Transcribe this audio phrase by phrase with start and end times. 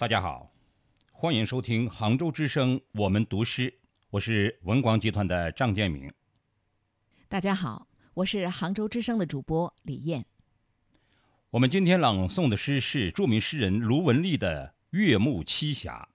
[0.00, 0.52] 大家好，
[1.10, 3.68] 欢迎收听杭州之声《我们读诗》，
[4.10, 6.08] 我是文广集团的张建明。
[7.28, 10.24] 大家好，我是杭州之声的主播李艳。
[11.50, 16.08] 我们今天朗诵的诗是著名诗人卢文丽的《月暮栖霞》。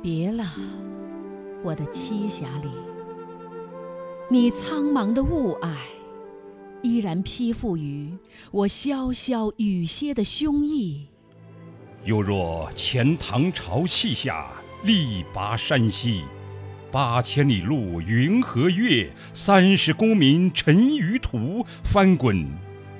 [0.00, 0.44] 别了，
[1.62, 2.68] 我的栖霞里，
[4.28, 5.74] 你苍茫的雾霭，
[6.82, 8.16] 依然披覆于
[8.52, 11.06] 我潇潇雨歇的胸臆。
[12.04, 14.46] 犹若钱塘潮气下，
[14.84, 16.22] 力拔山兮，
[16.92, 22.46] 八千里路云和月，三十功名尘与土，翻滚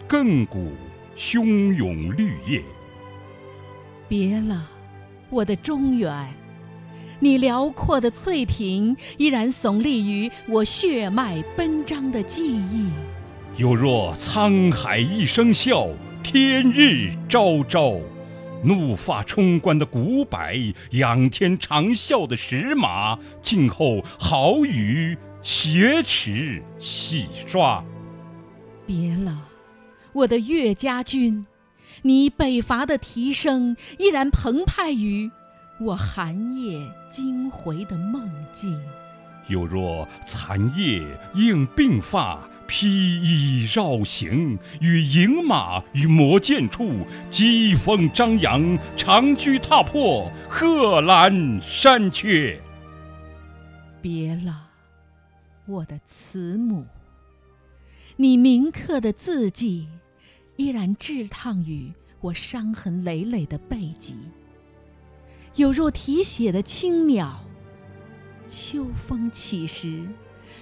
[0.09, 0.73] 亘古
[1.17, 2.63] 汹涌绿叶。
[4.09, 4.69] 别了，
[5.31, 6.46] 我的中原。
[7.19, 12.91] 你辽阔的翠屏依然耸立于我血脉奔张的记忆，
[13.57, 15.89] 犹若沧海一声笑，
[16.23, 17.99] 天日昭昭。
[18.63, 20.39] 怒发冲冠的古柏，
[20.91, 27.83] 仰天长啸的石马，静候豪雨挟持洗刷。
[28.87, 29.39] 别了，
[30.13, 31.47] 我的岳家军，
[32.03, 35.31] 你北伐的蹄声依然澎湃于。
[35.79, 38.81] 我寒夜惊回的梦境，
[39.47, 52.59] 有若残叶映鬓发，披衣绕行，与饮马于魔剑处，疾风张扬，长驱踏破贺兰山阙。
[54.01, 54.71] 别了，
[55.67, 56.87] 我的慈母，
[58.17, 59.89] 你铭刻的字迹，
[60.57, 64.17] 依然炙烫于我伤痕累累的背脊。
[65.57, 67.43] 有若啼血的青鸟，
[68.47, 70.07] 秋风起时，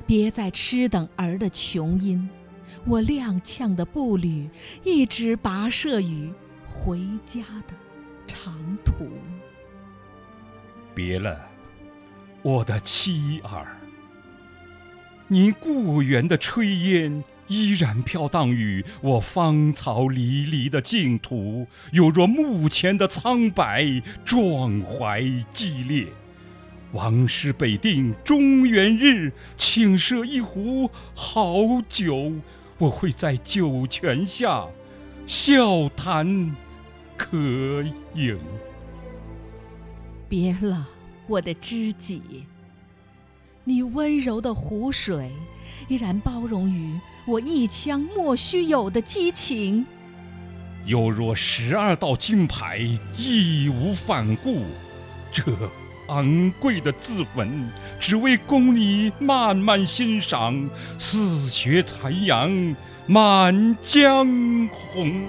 [0.07, 2.29] 别再痴等儿的琼音。
[2.87, 4.49] 我踉跄的步履，
[4.85, 6.33] 一直跋涉于
[6.73, 7.75] 回家的
[8.29, 8.55] 长
[8.85, 9.09] 途。
[10.95, 11.45] 别了，
[12.43, 13.77] 我的妻儿，
[15.27, 17.25] 你故园的炊烟。
[17.55, 25.23] 依然飘荡于我芳草离离的净土，有若墓前的苍白，壮怀
[25.53, 26.09] 激烈。
[26.91, 32.33] 王师北定中原日，请设一壶好酒，
[32.79, 34.67] 我会在酒泉下
[35.27, 36.55] 笑谈
[37.17, 37.85] 渴
[38.15, 38.37] 饮。
[40.29, 40.89] 别了，
[41.29, 42.47] 我的知己，
[43.67, 45.33] 你温柔的湖水
[45.89, 47.01] 依然包容于。
[47.27, 49.87] 我一腔莫须有的激情，
[50.85, 52.79] 犹若十二道金牌，
[53.17, 54.63] 义无反顾。
[55.33, 55.43] 这
[56.09, 60.69] 昂贵的自焚，只为供你慢慢欣赏。
[60.99, 62.77] 似雪残阳，
[63.07, 65.23] 满江红。